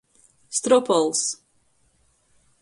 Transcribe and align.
Stropols. 0.59 1.21